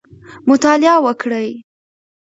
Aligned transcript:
مطالعه 0.49 0.97
وکړئ. 1.05 1.49